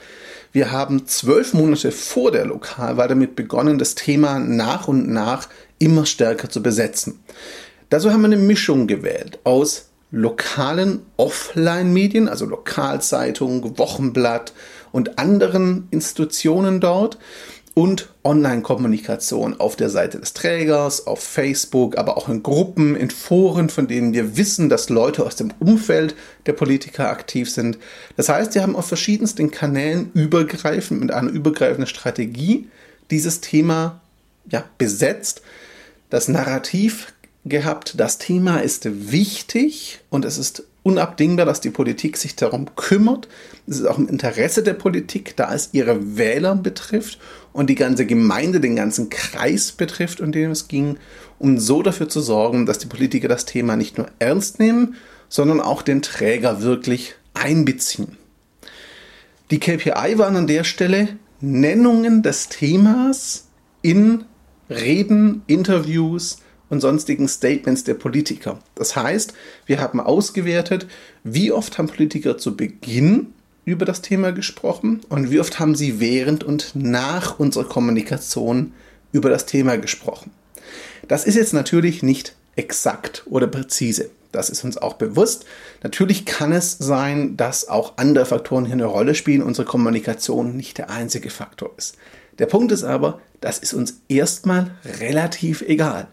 Wir 0.52 0.72
haben 0.72 1.06
zwölf 1.06 1.54
Monate 1.54 1.92
vor 1.92 2.32
der 2.32 2.46
Lokalwahl 2.46 3.08
damit 3.08 3.36
begonnen, 3.36 3.78
das 3.78 3.94
Thema 3.94 4.40
nach 4.40 4.88
und 4.88 5.08
nach 5.08 5.48
immer 5.80 6.06
stärker 6.06 6.50
zu 6.50 6.62
besetzen. 6.62 7.20
Dazu 7.90 8.12
haben 8.12 8.22
wir 8.22 8.28
eine 8.28 8.38
Mischung 8.38 8.86
gewählt 8.88 9.40
aus 9.44 9.90
lokalen 10.12 11.02
Offline-Medien, 11.18 12.28
also 12.28 12.46
Lokalzeitung, 12.46 13.78
Wochenblatt 13.78 14.54
und 14.92 15.20
anderen 15.20 15.88
Institutionen 15.92 16.80
dort 16.80 17.18
und 17.76 18.10
Online-Kommunikation 18.24 19.60
auf 19.60 19.76
der 19.76 19.90
Seite 19.90 20.20
des 20.20 20.34
Trägers, 20.34 21.08
auf 21.08 21.24
Facebook, 21.24 21.98
aber 21.98 22.18
auch 22.18 22.28
in 22.28 22.44
Gruppen, 22.44 22.96
in 22.96 23.10
Foren, 23.10 23.70
von 23.70 23.88
denen 23.88 24.12
wir 24.14 24.36
wissen, 24.36 24.70
dass 24.70 24.90
Leute 24.90 25.26
aus 25.26 25.36
dem 25.36 25.54
Umfeld 25.60 26.16
der 26.46 26.54
Politiker 26.54 27.10
aktiv 27.10 27.50
sind. 27.50 27.78
Das 28.18 28.30
heißt, 28.30 28.56
wir 28.56 28.64
haben 28.64 28.76
auf 28.76 28.88
verschiedensten 28.88 29.52
Kanälen 29.52 30.12
übergreifend 30.14 31.00
mit 31.00 31.12
einer 31.12 31.30
übergreifenden 31.30 31.88
Strategie 31.88 32.68
dieses 33.12 33.42
Thema 33.42 34.02
ja, 34.50 34.64
besetzt 34.78 35.42
das 36.10 36.28
Narrativ 36.28 37.14
gehabt, 37.46 38.00
das 38.00 38.18
Thema 38.18 38.60
ist 38.60 39.12
wichtig 39.12 40.00
und 40.10 40.26
es 40.26 40.38
ist 40.38 40.64
unabdingbar, 40.84 41.46
dass 41.46 41.62
die 41.62 41.70
Politik 41.70 42.18
sich 42.18 42.36
darum 42.36 42.76
kümmert. 42.76 43.28
Es 43.68 43.80
ist 43.80 43.86
auch 43.86 43.98
im 43.98 44.08
Interesse 44.08 44.64
der 44.64 44.74
Politik, 44.74 45.36
da 45.36 45.54
es 45.54 45.70
ihre 45.72 46.18
Wähler 46.18 46.56
betrifft 46.56 47.20
und 47.54 47.70
die 47.70 47.76
ganze 47.76 48.06
Gemeinde, 48.06 48.60
den 48.60 48.76
ganzen 48.76 49.10
Kreis 49.10 49.72
betrifft, 49.72 50.22
um 50.22 50.32
den 50.32 50.52
es 50.52 50.68
ging, 50.68 50.98
um 51.38 51.60
so 51.60 51.82
dafür 51.82 52.10
zu 52.10 52.22
sorgen, 52.22 52.66
dass 52.66 52.80
die 52.80 52.88
Politiker 52.88 53.28
das 53.28 53.46
Thema 53.46 53.76
nicht 53.76 53.98
nur 53.98 54.08
ernst 54.20 54.60
nehmen, 54.60 54.96
sondern 55.28 55.62
auch 55.62 55.82
den 55.82 56.02
Träger 56.02 56.62
wirklich 56.62 57.16
einbeziehen. 57.34 58.18
Die 59.52 59.60
KPI 59.60 60.18
waren 60.18 60.36
an 60.36 60.48
der 60.48 60.64
Stelle 60.64 61.10
Nennungen 61.42 62.22
des 62.22 62.50
Themas 62.50 63.48
in 63.82 64.26
Reden, 64.70 65.42
Interviews 65.48 66.40
und 66.70 66.82
sonstigen 66.82 67.28
Statements 67.28 67.84
der 67.84 67.96
Politiker. 67.96 68.60
Das 68.76 68.96
heißt, 68.96 69.34
wir 69.66 69.82
haben 69.82 70.00
ausgewertet, 70.00 70.88
wie 71.24 71.52
oft 71.52 71.78
haben 71.78 71.88
Politiker 71.88 72.38
zu 72.38 72.56
Beginn 72.56 73.34
über 73.66 73.86
das 73.86 74.02
Thema 74.02 74.32
gesprochen 74.32 75.02
und 75.10 75.32
wie 75.32 75.40
oft 75.40 75.60
haben 75.60 75.76
Sie 75.76 76.00
während 76.00 76.44
und 76.44 76.72
nach 76.76 77.40
unserer 77.40 77.66
Kommunikation 77.66 78.74
über 79.12 79.30
das 79.30 79.46
Thema 79.46 79.78
gesprochen. 79.78 80.32
Das 81.08 81.26
ist 81.26 81.36
jetzt 81.36 81.54
natürlich 81.54 82.04
nicht 82.04 82.36
exakt 82.56 83.24
oder 83.26 83.48
präzise. 83.48 84.12
Das 84.32 84.50
ist 84.50 84.64
uns 84.64 84.78
auch 84.78 84.94
bewusst. 84.94 85.46
Natürlich 85.82 86.26
kann 86.26 86.52
es 86.52 86.78
sein, 86.78 87.36
dass 87.36 87.68
auch 87.68 87.94
andere 87.98 88.26
Faktoren 88.28 88.66
hier 88.66 88.74
eine 88.74 88.86
Rolle 88.86 89.16
spielen. 89.16 89.42
Unsere 89.42 89.66
Kommunikation 89.66 90.56
nicht 90.56 90.78
der 90.78 90.92
einzige 90.92 91.32
Faktor 91.32 91.72
ist. 91.78 91.98
Der 92.40 92.46
Punkt 92.46 92.72
ist 92.72 92.84
aber, 92.84 93.20
das 93.42 93.60
ist 93.60 93.74
uns 93.74 94.02
erstmal 94.08 94.72
relativ 95.00 95.62
egal. 95.62 96.08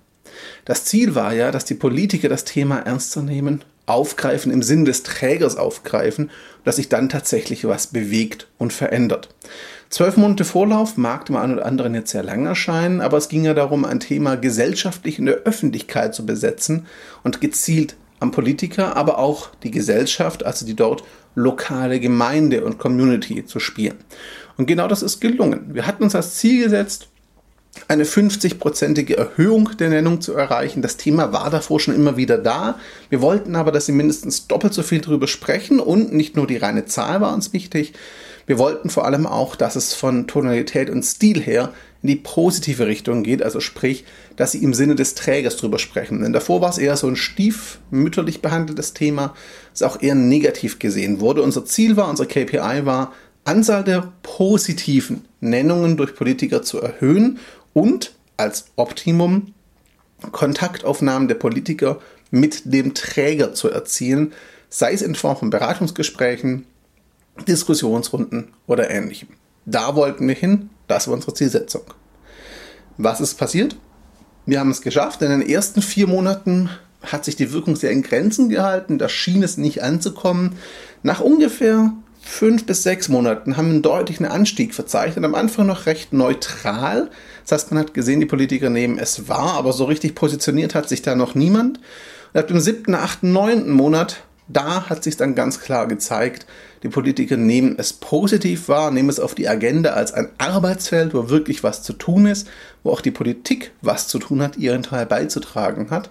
Das 0.64 0.84
Ziel 0.84 1.14
war 1.14 1.32
ja, 1.32 1.50
dass 1.50 1.64
die 1.64 1.74
Politiker 1.74 2.28
das 2.28 2.44
Thema 2.44 2.80
ernster 2.80 3.22
nehmen, 3.22 3.64
aufgreifen, 3.86 4.52
im 4.52 4.62
Sinn 4.62 4.84
des 4.84 5.04
Trägers 5.04 5.56
aufgreifen, 5.56 6.30
dass 6.64 6.76
sich 6.76 6.88
dann 6.88 7.08
tatsächlich 7.08 7.66
was 7.66 7.86
bewegt 7.86 8.48
und 8.58 8.72
verändert. 8.72 9.28
Zwölf 9.88 10.16
Monate 10.16 10.44
Vorlauf 10.44 10.96
mag 10.96 11.26
dem 11.26 11.36
einen 11.36 11.54
oder 11.54 11.66
anderen 11.66 11.94
jetzt 11.94 12.10
sehr 12.10 12.24
lang 12.24 12.44
erscheinen, 12.44 13.00
aber 13.00 13.16
es 13.16 13.28
ging 13.28 13.44
ja 13.44 13.54
darum, 13.54 13.84
ein 13.84 14.00
Thema 14.00 14.36
gesellschaftlich 14.36 15.20
in 15.20 15.26
der 15.26 15.36
Öffentlichkeit 15.44 16.14
zu 16.14 16.26
besetzen 16.26 16.86
und 17.22 17.40
gezielt 17.40 17.94
am 18.20 18.30
Politiker, 18.30 18.96
aber 18.96 19.18
auch 19.18 19.50
die 19.62 19.70
Gesellschaft, 19.70 20.44
also 20.44 20.64
die 20.66 20.76
dort 20.76 21.04
lokale 21.34 22.00
Gemeinde 22.00 22.64
und 22.64 22.78
Community 22.78 23.44
zu 23.44 23.60
spielen. 23.60 23.96
Und 24.56 24.66
genau 24.66 24.88
das 24.88 25.02
ist 25.02 25.20
gelungen. 25.20 25.74
Wir 25.74 25.86
hatten 25.86 26.02
uns 26.02 26.14
als 26.14 26.34
Ziel 26.34 26.64
gesetzt, 26.64 27.08
eine 27.88 28.04
50-prozentige 28.04 29.16
Erhöhung 29.16 29.70
der 29.78 29.90
Nennung 29.90 30.20
zu 30.20 30.34
erreichen. 30.34 30.82
Das 30.82 30.96
Thema 30.96 31.32
war 31.32 31.50
davor 31.50 31.78
schon 31.78 31.94
immer 31.94 32.16
wieder 32.16 32.38
da. 32.38 32.78
Wir 33.10 33.20
wollten 33.20 33.54
aber, 33.54 33.70
dass 33.70 33.86
Sie 33.86 33.92
mindestens 33.92 34.46
doppelt 34.46 34.72
so 34.72 34.82
viel 34.82 35.00
darüber 35.00 35.26
sprechen 35.26 35.78
und 35.78 36.12
nicht 36.12 36.36
nur 36.36 36.46
die 36.46 36.56
reine 36.56 36.86
Zahl 36.86 37.20
war 37.20 37.34
uns 37.34 37.52
wichtig. 37.52 37.92
Wir 38.46 38.58
wollten 38.58 38.90
vor 38.90 39.04
allem 39.04 39.26
auch, 39.26 39.56
dass 39.56 39.76
es 39.76 39.92
von 39.92 40.26
Tonalität 40.26 40.88
und 40.88 41.02
Stil 41.02 41.40
her 41.40 41.72
in 42.06 42.14
die 42.14 42.22
positive 42.22 42.86
Richtung 42.86 43.24
geht, 43.24 43.42
also 43.42 43.58
sprich, 43.58 44.04
dass 44.36 44.52
Sie 44.52 44.62
im 44.62 44.74
Sinne 44.74 44.94
des 44.94 45.16
Trägers 45.16 45.56
drüber 45.56 45.80
sprechen. 45.80 46.22
Denn 46.22 46.32
davor 46.32 46.60
war 46.60 46.70
es 46.70 46.78
eher 46.78 46.96
so 46.96 47.08
ein 47.08 47.16
stiefmütterlich 47.16 48.42
behandeltes 48.42 48.94
Thema, 48.94 49.34
das 49.72 49.82
auch 49.82 50.00
eher 50.00 50.14
negativ 50.14 50.78
gesehen 50.78 51.18
wurde. 51.18 51.42
Unser 51.42 51.64
Ziel 51.64 51.96
war, 51.96 52.08
unser 52.08 52.26
KPI 52.26 52.86
war, 52.86 53.12
Anzahl 53.44 53.82
der 53.82 54.12
positiven 54.22 55.24
Nennungen 55.40 55.96
durch 55.96 56.14
Politiker 56.14 56.62
zu 56.62 56.80
erhöhen 56.80 57.40
und 57.72 58.14
als 58.36 58.66
Optimum 58.76 59.52
Kontaktaufnahmen 60.30 61.26
der 61.26 61.34
Politiker 61.34 61.98
mit 62.30 62.72
dem 62.72 62.94
Träger 62.94 63.52
zu 63.54 63.68
erzielen, 63.68 64.32
sei 64.68 64.92
es 64.92 65.02
in 65.02 65.14
Form 65.14 65.36
von 65.36 65.50
Beratungsgesprächen, 65.50 66.66
Diskussionsrunden 67.48 68.52
oder 68.66 68.90
ähnlichem. 68.90 69.28
Da 69.66 69.96
wollten 69.96 70.28
wir 70.28 70.34
hin, 70.34 70.70
das 70.88 71.06
war 71.06 71.14
unsere 71.14 71.34
Zielsetzung. 71.34 71.82
Was 72.98 73.20
ist 73.20 73.34
passiert? 73.34 73.76
Wir 74.46 74.60
haben 74.60 74.70
es 74.70 74.80
geschafft. 74.80 75.22
In 75.22 75.30
den 75.30 75.42
ersten 75.42 75.82
vier 75.82 76.06
Monaten 76.06 76.70
hat 77.02 77.24
sich 77.24 77.36
die 77.36 77.52
Wirkung 77.52 77.76
sehr 77.76 77.90
in 77.90 78.02
Grenzen 78.02 78.48
gehalten. 78.48 78.98
Da 78.98 79.08
schien 79.08 79.42
es 79.42 79.56
nicht 79.56 79.82
anzukommen. 79.82 80.56
Nach 81.02 81.20
ungefähr 81.20 81.92
fünf 82.20 82.66
bis 82.66 82.82
sechs 82.82 83.08
Monaten 83.08 83.56
haben 83.56 83.66
wir 83.66 83.74
einen 83.74 83.82
deutlichen 83.82 84.26
Anstieg 84.26 84.74
verzeichnet. 84.74 85.24
Am 85.24 85.34
Anfang 85.34 85.66
noch 85.66 85.86
recht 85.86 86.12
neutral. 86.12 87.10
Das 87.42 87.52
heißt, 87.52 87.72
man 87.72 87.80
hat 87.80 87.94
gesehen, 87.94 88.20
die 88.20 88.26
Politiker 88.26 88.70
nehmen 88.70 88.98
es 88.98 89.28
wahr, 89.28 89.54
aber 89.54 89.72
so 89.72 89.84
richtig 89.84 90.14
positioniert 90.14 90.74
hat 90.74 90.88
sich 90.88 91.02
da 91.02 91.14
noch 91.14 91.34
niemand. 91.34 91.78
Und 92.32 92.40
ab 92.40 92.48
dem 92.48 92.60
siebten, 92.60 92.94
achten, 92.94 93.32
neunten 93.32 93.70
Monat, 93.70 94.24
da 94.48 94.88
hat 94.88 95.02
sich 95.02 95.16
dann 95.16 95.34
ganz 95.34 95.60
klar 95.60 95.88
gezeigt, 95.88 96.46
die 96.82 96.88
Politiker 96.88 97.36
nehmen 97.36 97.76
es 97.78 97.92
positiv 97.92 98.68
wahr, 98.68 98.90
nehmen 98.90 99.08
es 99.08 99.18
auf 99.18 99.34
die 99.34 99.48
Agenda 99.48 99.94
als 99.94 100.12
ein 100.12 100.28
Arbeitsfeld, 100.38 101.14
wo 101.14 101.28
wirklich 101.30 101.64
was 101.64 101.82
zu 101.82 101.92
tun 101.92 102.26
ist, 102.26 102.48
wo 102.82 102.92
auch 102.92 103.00
die 103.00 103.10
Politik 103.10 103.72
was 103.82 104.08
zu 104.08 104.18
tun 104.18 104.42
hat, 104.42 104.56
ihren 104.56 104.82
Teil 104.82 105.06
beizutragen 105.06 105.90
hat. 105.90 106.10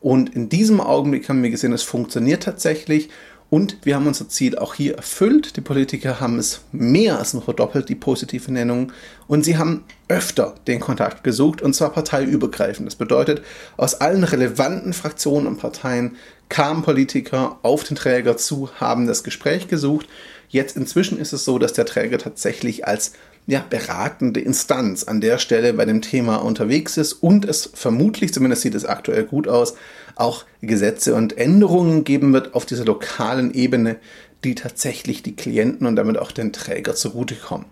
Und 0.00 0.34
in 0.34 0.48
diesem 0.48 0.80
Augenblick 0.80 1.28
haben 1.28 1.42
wir 1.42 1.50
gesehen, 1.50 1.72
es 1.72 1.82
funktioniert 1.82 2.42
tatsächlich 2.42 3.08
und 3.54 3.76
wir 3.84 3.94
haben 3.94 4.08
unser 4.08 4.28
Ziel 4.28 4.58
auch 4.58 4.74
hier 4.74 4.96
erfüllt. 4.96 5.56
Die 5.56 5.60
Politiker 5.60 6.18
haben 6.18 6.40
es 6.40 6.62
mehr 6.72 7.20
als 7.20 7.34
noch 7.34 7.44
verdoppelt, 7.44 7.88
die 7.88 7.94
positive 7.94 8.50
Nennung. 8.50 8.90
Und 9.28 9.44
sie 9.44 9.56
haben 9.56 9.84
öfter 10.08 10.56
den 10.66 10.80
Kontakt 10.80 11.22
gesucht, 11.22 11.62
und 11.62 11.72
zwar 11.72 11.90
parteiübergreifend. 11.90 12.84
Das 12.84 12.96
bedeutet, 12.96 13.42
aus 13.76 14.00
allen 14.00 14.24
relevanten 14.24 14.92
Fraktionen 14.92 15.46
und 15.46 15.58
Parteien 15.58 16.16
kamen 16.48 16.82
Politiker 16.82 17.60
auf 17.62 17.84
den 17.84 17.94
Träger 17.94 18.36
zu, 18.36 18.70
haben 18.80 19.06
das 19.06 19.22
Gespräch 19.22 19.68
gesucht. 19.68 20.08
Jetzt 20.48 20.76
inzwischen 20.76 21.16
ist 21.20 21.32
es 21.32 21.44
so, 21.44 21.60
dass 21.60 21.74
der 21.74 21.86
Träger 21.86 22.18
tatsächlich 22.18 22.88
als 22.88 23.12
ja, 23.46 23.64
beratende 23.68 24.40
Instanz 24.40 25.04
an 25.04 25.20
der 25.20 25.38
Stelle 25.38 25.74
bei 25.74 25.84
dem 25.84 26.00
Thema 26.00 26.36
unterwegs 26.36 26.96
ist 26.96 27.12
und 27.12 27.44
es 27.44 27.70
vermutlich, 27.74 28.32
zumindest 28.32 28.62
sieht 28.62 28.74
es 28.74 28.86
aktuell 28.86 29.24
gut 29.24 29.48
aus, 29.48 29.74
auch 30.16 30.44
Gesetze 30.62 31.14
und 31.14 31.36
Änderungen 31.36 32.04
geben 32.04 32.32
wird 32.32 32.54
auf 32.54 32.64
dieser 32.64 32.84
lokalen 32.84 33.52
Ebene, 33.52 33.96
die 34.44 34.54
tatsächlich 34.54 35.22
die 35.22 35.36
Klienten 35.36 35.86
und 35.86 35.96
damit 35.96 36.18
auch 36.18 36.32
den 36.32 36.52
Träger 36.52 36.94
zugutekommen. 36.94 37.66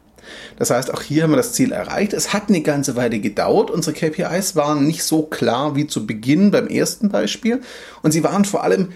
Das 0.57 0.71
heißt, 0.71 0.93
auch 0.93 1.03
hier 1.03 1.25
haben 1.25 1.33
wir 1.33 1.37
das 1.37 1.53
Ziel 1.53 1.73
erreicht. 1.73 2.13
Es 2.13 2.33
hat 2.33 2.49
eine 2.49 2.63
ganze 2.63 2.95
Weile 2.95 3.19
gedauert. 3.19 3.71
Unsere 3.71 3.97
KPIs 3.97 4.55
waren 4.55 4.87
nicht 4.87 5.03
so 5.03 5.23
klar 5.23 5.75
wie 5.75 5.87
zu 5.87 6.07
Beginn 6.07 6.51
beim 6.51 6.69
ersten 6.69 7.09
Beispiel 7.09 7.61
und 8.03 8.13
sie 8.13 8.23
waren 8.23 8.45
vor 8.45 8.63
allem 8.63 8.91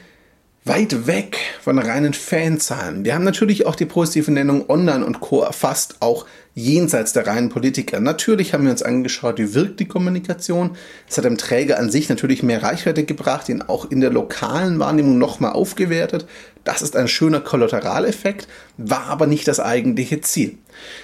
weit 0.65 1.07
weg 1.07 1.39
von 1.61 1.79
reinen 1.79 2.13
Fanzahlen. 2.13 3.05
Wir 3.05 3.15
haben 3.15 3.25
natürlich 3.25 3.67
auch 3.67 3.77
die 3.77 3.87
positive 3.87 4.31
Nennung 4.33 4.69
Online 4.69 5.05
und 5.07 5.21
Co. 5.21 5.43
erfasst, 5.43 5.97
auch 6.01 6.27
jenseits 6.57 7.13
der 7.13 7.27
reinen 7.27 7.51
Politiker. 7.51 8.01
Natürlich 8.01 8.55
haben 8.55 8.65
wir 8.65 8.71
uns 8.71 8.83
angeschaut, 8.83 9.37
wie 9.39 9.53
wirkt 9.53 9.79
die 9.79 9.85
Kommunikation. 9.85 10.71
Es 11.07 11.19
hat 11.19 11.27
dem 11.27 11.37
Träger 11.37 11.79
an 11.79 11.91
sich 11.91 12.09
natürlich 12.09 12.43
mehr 12.43 12.63
Reichweite 12.63 13.05
gebracht, 13.05 13.51
ihn 13.51 13.61
auch 13.61 13.91
in 13.91 14.01
der 14.01 14.11
lokalen 14.11 14.79
Wahrnehmung 14.79 15.19
nochmal 15.19 15.53
aufgewertet. 15.53 16.27
Das 16.65 16.81
ist 16.81 16.97
ein 16.97 17.09
schöner 17.09 17.41
Kollateraleffekt, 17.41 18.49
war 18.79 19.05
aber 19.05 19.27
nicht 19.27 19.47
das 19.47 19.61
eigentliche 19.61 20.23
Ziel. 20.23 20.57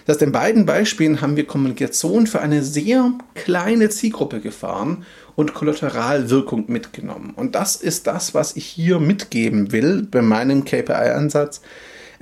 Das 0.06 0.14
heißt, 0.16 0.23
in 0.23 0.32
beiden 0.32 0.64
Beispielen 0.64 1.21
haben 1.21 1.37
wir 1.37 1.47
Kommunikation 1.47 2.26
für 2.26 2.40
eine 2.40 2.62
sehr 2.62 3.12
kleine 3.35 3.90
Zielgruppe 3.90 4.40
gefahren 4.40 5.04
und 5.37 5.52
Kollateralwirkung 5.52 6.64
mitgenommen. 6.68 7.35
Und 7.37 7.54
das 7.54 7.76
ist 7.76 8.06
das, 8.06 8.32
was 8.32 8.56
ich 8.56 8.64
hier 8.64 9.00
mitgeben 9.00 9.71
will 9.71 10.09
bei 10.11 10.23
meinem 10.23 10.64
KPI-Ansatz. 10.64 11.61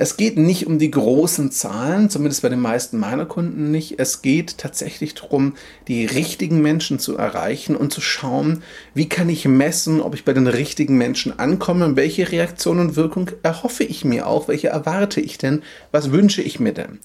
Es 0.02 0.16
geht 0.16 0.38
nicht 0.38 0.66
um 0.66 0.78
die 0.78 0.90
großen 0.90 1.50
Zahlen, 1.50 2.09
zumindest 2.09 2.40
bei 2.40 2.49
den 2.49 2.59
meisten 2.59 2.99
meiner 2.99 3.26
Kunden 3.26 3.71
nicht. 3.71 3.97
Es 3.99 4.23
geht 4.23 4.57
tatsächlich 4.57 5.14
darum, 5.14 5.57
die 5.88 6.07
richtigen 6.07 6.62
Menschen 6.62 6.99
zu 6.99 7.19
erreichen 7.19 7.76
und 7.76 7.92
zu 7.92 8.00
schauen, 8.00 8.62
wie 8.95 9.11
kann 9.11 9.28
ich 9.28 9.47
messen, 9.47 10.00
ob 10.00 10.14
ich 10.14 10.25
bei 10.25 10.33
den 10.33 10.47
richtigen 10.47 10.97
Menschen 10.97 11.38
ankomme 11.38 11.85
und 11.85 11.97
welche 11.97 12.33
Reaktion 12.33 12.78
und 12.78 12.97
Wirkung 12.97 13.30
erhoffe 13.42 13.85
ich 13.85 14.02
mir 14.07 14.26
auch, 14.26 14.49
welche 14.49 14.69
erwarte 14.69 15.21
ich 15.21 15.37
denn, 15.37 15.61
was 15.92 16.11
wünsche 16.11 16.40
ich 16.40 16.59
mir 16.61 16.73
denn. 16.73 16.99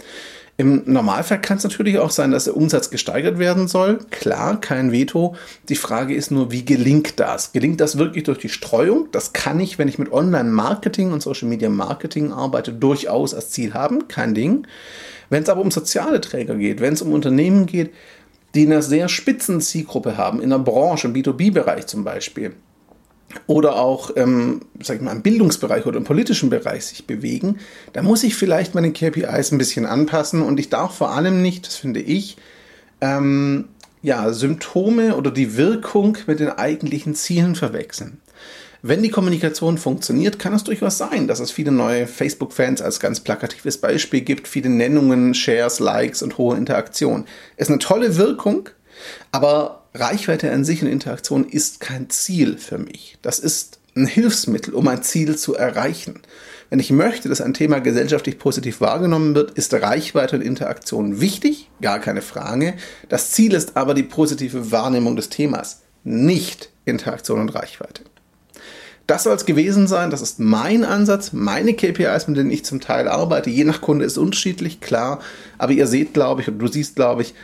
Im 0.57 0.83
Normalfall 0.85 1.41
kann 1.41 1.57
es 1.57 1.65
natürlich 1.65 1.99
auch 1.99 2.11
sein, 2.11 2.31
dass 2.31 2.45
der 2.45 2.55
Umsatz 2.55 2.89
gesteigert 2.89 3.39
werden 3.39 3.67
soll. 3.67 3.99
Klar, 4.09 4.61
kein 4.61 4.93
Veto. 4.93 5.35
Die 5.67 5.75
Frage 5.75 6.15
ist 6.15 6.31
nur, 6.31 6.49
wie 6.49 6.63
gelingt 6.63 7.19
das? 7.19 7.51
Gelingt 7.51 7.81
das 7.81 7.97
wirklich 7.97 8.23
durch 8.23 8.37
die 8.37 8.47
Streuung? 8.47 9.09
Das 9.11 9.33
kann 9.33 9.59
ich, 9.59 9.77
wenn 9.77 9.89
ich 9.89 9.99
mit 9.99 10.13
Online-Marketing 10.13 11.11
und 11.11 11.21
Social-Media-Marketing 11.21 12.31
arbeite, 12.31 12.71
durchaus 12.71 13.33
als 13.33 13.49
Ziel 13.49 13.73
haben. 13.73 14.07
Kein 14.07 14.33
Ding. 14.33 14.65
Wenn 15.29 15.43
es 15.43 15.49
aber 15.49 15.59
um 15.59 15.71
soziale 15.71 16.21
Träger 16.21 16.55
geht, 16.55 16.79
wenn 16.79 16.93
es 16.93 17.01
um 17.01 17.11
Unternehmen 17.11 17.65
geht, 17.65 17.91
die 18.53 18.65
eine 18.65 18.81
sehr 18.81 19.09
spitzen 19.09 19.59
Zielgruppe 19.59 20.15
haben, 20.15 20.41
in 20.41 20.51
der 20.51 20.59
Branche, 20.59 21.07
im 21.07 21.13
B2B-Bereich 21.13 21.87
zum 21.87 22.05
Beispiel, 22.05 22.53
oder 23.47 23.77
auch, 23.77 24.11
ähm, 24.15 24.61
sag 24.81 24.97
ich 24.97 25.01
mal, 25.01 25.11
im 25.11 25.21
Bildungsbereich 25.21 25.85
oder 25.85 25.97
im 25.97 26.03
politischen 26.03 26.49
Bereich 26.49 26.85
sich 26.85 27.07
bewegen, 27.07 27.59
da 27.93 28.01
muss 28.01 28.23
ich 28.23 28.35
vielleicht 28.35 28.75
meine 28.75 28.91
KPIs 28.91 29.51
ein 29.51 29.57
bisschen 29.57 29.85
anpassen 29.85 30.41
und 30.41 30.59
ich 30.59 30.69
darf 30.69 30.95
vor 30.95 31.11
allem 31.11 31.41
nicht, 31.41 31.67
das 31.67 31.75
finde 31.75 32.01
ich, 32.01 32.37
ähm, 33.01 33.69
ja, 34.01 34.31
Symptome 34.33 35.15
oder 35.15 35.31
die 35.31 35.57
Wirkung 35.57 36.17
mit 36.27 36.39
den 36.39 36.49
eigentlichen 36.49 37.15
Zielen 37.15 37.55
verwechseln. 37.55 38.21
Wenn 38.87 39.01
die 39.01 39.09
Kommunikation 39.09 39.79
funktioniert, 39.79 40.37
kann 40.37 40.53
es 40.53 40.63
durchaus 40.63 40.99
sein, 40.99 41.27
dass 41.27 41.39
es 41.39 41.49
viele 41.49 41.71
neue 41.71 42.05
Facebook-Fans 42.05 42.83
als 42.83 42.99
ganz 42.99 43.19
plakatives 43.19 43.79
Beispiel 43.79 44.21
gibt, 44.21 44.47
viele 44.47 44.69
Nennungen, 44.69 45.33
Shares, 45.33 45.79
Likes 45.79 46.21
und 46.21 46.37
hohe 46.37 46.55
Interaktion. 46.55 47.25
Ist 47.57 47.71
eine 47.71 47.79
tolle 47.79 48.15
Wirkung, 48.17 48.69
aber 49.31 49.84
Reichweite 49.99 50.51
an 50.51 50.65
sich 50.65 50.81
und 50.81 50.89
Interaktion 50.89 51.45
ist 51.45 51.79
kein 51.79 52.09
Ziel 52.09 52.57
für 52.57 52.77
mich. 52.77 53.17
Das 53.21 53.39
ist 53.39 53.79
ein 53.95 54.05
Hilfsmittel, 54.05 54.73
um 54.73 54.87
ein 54.87 55.03
Ziel 55.03 55.37
zu 55.37 55.55
erreichen. 55.55 56.21
Wenn 56.69 56.79
ich 56.79 56.91
möchte, 56.91 57.29
dass 57.29 57.41
ein 57.41 57.53
Thema 57.53 57.79
gesellschaftlich 57.79 58.39
positiv 58.39 58.81
wahrgenommen 58.81 59.35
wird, 59.35 59.51
ist 59.51 59.73
Reichweite 59.73 60.35
und 60.35 60.41
Interaktion 60.41 61.21
wichtig, 61.21 61.69
gar 61.81 61.99
keine 61.99 62.21
Frage. 62.21 62.73
Das 63.07 63.31
Ziel 63.31 63.53
ist 63.53 63.77
aber 63.77 63.93
die 63.93 64.03
positive 64.03 64.71
Wahrnehmung 64.71 65.15
des 65.15 65.29
Themas, 65.29 65.83
nicht 66.03 66.69
Interaktion 66.85 67.39
und 67.39 67.49
Reichweite. 67.49 68.03
Das 69.07 69.23
soll 69.23 69.35
es 69.35 69.45
gewesen 69.45 69.87
sein. 69.87 70.09
Das 70.09 70.21
ist 70.21 70.39
mein 70.39 70.83
Ansatz, 70.83 71.31
meine 71.31 71.75
KPIs, 71.75 72.27
mit 72.27 72.37
denen 72.37 72.49
ich 72.49 72.65
zum 72.65 72.81
Teil 72.81 73.07
arbeite. 73.07 73.51
Je 73.51 73.63
nach 73.63 73.81
Kunde 73.81 74.03
ist 74.03 74.17
unterschiedlich, 74.17 74.81
klar. 74.81 75.19
Aber 75.59 75.73
ihr 75.73 75.85
seht, 75.85 76.15
glaube 76.15 76.41
ich, 76.41 76.47
und 76.47 76.57
du 76.57 76.67
siehst, 76.67 76.95
glaube 76.95 77.21
ich, 77.21 77.35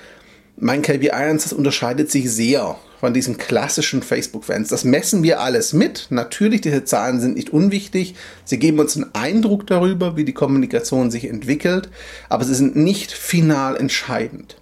mein 0.58 0.82
KPI-Ansatz 0.82 1.54
unterscheidet 1.54 2.12
sich 2.12 2.32
sehr 2.32 2.78
von 3.00 3.14
diesen 3.16 3.38
klassischen 3.38 4.04
Facebook-Fans. 4.04 4.70
Das 4.70 4.84
messen 4.84 5.24
wir 5.24 5.42
alles 5.42 5.74
mit. 5.74 6.08
Natürlich, 6.12 6.62
diese 6.62 6.84
Zahlen 6.84 7.20
sind 7.20 7.36
nicht 7.36 7.52
unwichtig. 7.52 8.14
Sie 8.46 8.60
geben 8.60 8.80
uns 8.80 8.96
einen 8.96 9.14
Eindruck 9.14 9.66
darüber, 9.66 10.18
wie 10.18 10.24
die 10.24 10.34
Kommunikation 10.34 11.10
sich 11.10 11.28
entwickelt, 11.28 11.90
aber 12.30 12.44
sie 12.44 12.54
sind 12.54 12.76
nicht 12.76 13.12
final 13.12 13.76
entscheidend. 13.76 14.58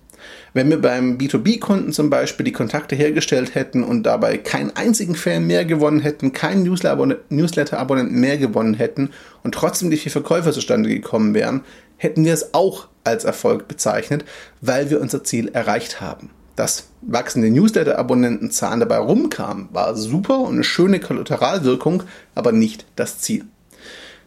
Wenn 0.53 0.69
wir 0.69 0.81
beim 0.81 1.17
B2B-Kunden 1.17 1.91
zum 1.91 2.09
Beispiel 2.09 2.43
die 2.43 2.51
Kontakte 2.51 2.95
hergestellt 2.95 3.53
hätten 3.55 3.83
und 3.83 4.03
dabei 4.03 4.37
keinen 4.37 4.75
einzigen 4.75 5.15
Fan 5.15 5.45
mehr 5.45 5.65
gewonnen 5.65 5.99
hätten, 5.99 6.33
keinen 6.33 6.63
Newsletter-Abonnenten 6.63 8.19
mehr 8.19 8.37
gewonnen 8.37 8.73
hätten 8.73 9.11
und 9.43 9.53
trotzdem 9.53 9.91
die 9.91 9.97
vier 9.97 10.11
Verkäufer 10.11 10.51
zustande 10.51 10.89
gekommen 10.89 11.33
wären, 11.33 11.61
hätten 11.99 12.25
wir 12.25 12.33
es 12.33 12.55
auch 12.55 12.87
als 13.03 13.25
Erfolg 13.25 13.67
bezeichnet, 13.67 14.25
weil 14.61 14.89
wir 14.89 14.99
unser 14.99 15.23
Ziel 15.23 15.49
erreicht 15.49 16.01
haben. 16.01 16.31
Dass 16.55 16.87
wachsende 17.01 17.51
Newsletter-Abonnentenzahlen 17.51 18.79
dabei 18.79 18.97
rumkamen, 18.97 19.69
war 19.71 19.95
super 19.95 20.39
und 20.39 20.55
eine 20.55 20.63
schöne 20.63 20.99
Kollateralwirkung, 20.99 22.03
aber 22.35 22.51
nicht 22.51 22.85
das 22.95 23.19
Ziel. 23.19 23.45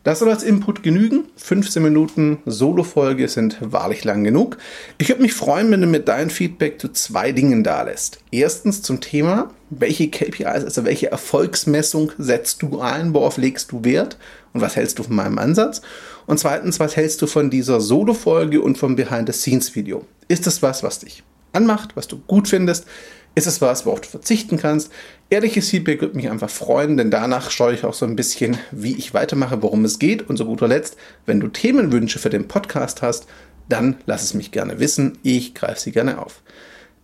Das 0.05 0.19
soll 0.19 0.31
als 0.31 0.43
Input 0.43 0.83
genügen. 0.83 1.27
15 1.37 1.81
Minuten 1.81 2.39
Solo-Folge 2.45 3.29
sind 3.29 3.59
wahrlich 3.61 4.03
lang 4.03 4.25
genug. 4.25 4.59
Ich 4.99 5.09
würde 5.09 5.23
mich 5.23 5.33
freuen, 5.33 5.71
wenn 5.71 5.81
du 5.81 5.87
mir 5.87 6.01
dein 6.01 6.29
Feedback 6.29 6.81
zu 6.81 6.89
zwei 6.89 7.31
Dingen 7.31 7.63
da 7.63 7.83
lässt. 7.83 8.19
Erstens 8.33 8.83
zum 8.83 9.01
Thema, 9.01 9.51
welche 9.71 10.11
KPIs, 10.11 10.65
also 10.65 10.85
welche 10.85 11.13
Erfolgsmessung 11.13 12.11
setzt 12.19 12.63
du 12.63 12.81
ein, 12.81 13.15
worauf 13.15 13.37
legst 13.37 13.71
du 13.71 13.85
Wert 13.85 14.17
und 14.53 14.61
was 14.61 14.75
hältst 14.75 14.99
du 14.99 15.05
von 15.05 15.15
meinem 15.15 15.39
Ansatz? 15.39 15.83
Und 16.27 16.39
zweitens, 16.39 16.81
was 16.81 16.97
hältst 16.97 17.21
du 17.23 17.27
von 17.27 17.51
dieser 17.51 17.81
Solo-Folge 17.81 18.61
und 18.61 18.79
vom 18.79 18.97
Behind-the-Scenes-Video? 18.97 20.05
Ist 20.29 20.47
das 20.47 20.63
was, 20.63 20.83
was 20.83 21.01
dich 21.01 21.23
anmacht, 21.53 21.97
was 21.97 22.09
du 22.09 22.19
gut 22.27 22.49
findest? 22.49 22.87
Ist 23.35 23.47
es 23.47 23.63
was, 23.63 23.87
worauf 23.87 24.03
du 24.03 24.09
verzichten 24.09 24.59
kannst? 24.59 24.93
Ehrliches 25.31 25.71
Feedback 25.71 26.03
würde 26.03 26.17
mich 26.17 26.29
einfach 26.29 26.51
freuen, 26.51 26.99
denn 26.99 27.11
danach 27.11 27.51
schaue 27.51 27.73
ich 27.73 27.85
auch 27.85 27.95
so 27.95 28.05
ein 28.05 28.17
bisschen, 28.17 28.59
wie 28.71 28.95
ich 28.95 29.15
weitermache, 29.15 29.63
worum 29.63 29.85
es 29.87 29.99
geht. 29.99 30.29
Und 30.29 30.37
zu 30.37 30.45
guter 30.45 30.69
Letzt, 30.69 30.97
wenn 31.25 31.41
du 31.41 31.49
Themenwünsche 31.49 32.19
für 32.19 32.29
den 32.29 32.47
Podcast 32.47 33.01
hast, 33.01 33.27
dann 33.71 33.97
lass 34.05 34.23
es 34.23 34.35
mich 34.35 34.51
gerne 34.51 34.81
wissen. 34.81 35.19
Ich 35.23 35.55
greife 35.55 35.81
sie 35.81 35.93
gerne 35.93 36.19
auf. 36.19 36.43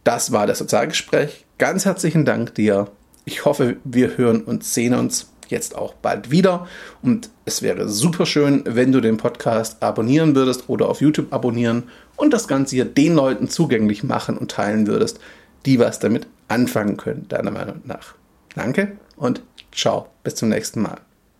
Das 0.04 0.32
war 0.32 0.46
das 0.46 0.58
Sozialgespräch. 0.58 1.46
Ganz 1.56 1.86
herzlichen 1.86 2.26
Dank 2.26 2.54
dir. 2.54 2.90
Ich 3.24 3.46
hoffe, 3.46 3.76
wir 3.84 4.18
hören 4.18 4.42
und 4.42 4.64
sehen 4.64 4.94
uns 4.94 5.30
jetzt 5.50 5.76
auch 5.76 5.94
bald 5.94 6.30
wieder. 6.30 6.66
Und 7.02 7.30
es 7.44 7.62
wäre 7.62 7.88
super 7.88 8.26
schön, 8.26 8.62
wenn 8.66 8.92
du 8.92 9.00
den 9.00 9.16
Podcast 9.16 9.82
abonnieren 9.82 10.34
würdest 10.34 10.68
oder 10.68 10.88
auf 10.88 11.00
YouTube 11.00 11.32
abonnieren 11.32 11.84
und 12.16 12.32
das 12.32 12.48
Ganze 12.48 12.76
hier 12.76 12.84
den 12.84 13.14
Leuten 13.14 13.48
zugänglich 13.48 14.04
machen 14.04 14.38
und 14.38 14.50
teilen 14.50 14.86
würdest, 14.86 15.20
die 15.66 15.78
was 15.78 15.98
damit 15.98 16.26
anfangen 16.48 16.96
können, 16.96 17.26
deiner 17.28 17.50
Meinung 17.50 17.80
nach. 17.84 18.14
Danke 18.54 18.96
und 19.16 19.42
ciao, 19.72 20.08
bis 20.24 20.34
zum 20.34 20.48
nächsten 20.48 20.80
Mal. 20.80 21.07